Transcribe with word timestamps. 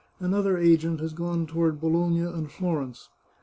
Another 0.19 0.57
agent 0.57 0.99
has 0.99 1.13
gone 1.13 1.45
toward 1.45 1.79
Bologna 1.79 2.21
and 2.21 2.51
Florence. 2.51 3.09